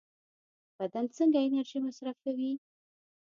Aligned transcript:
بدن 0.79 1.05
څنګه 1.17 1.39
انرژي 1.41 1.79
مصرفوي؟ 1.85 2.53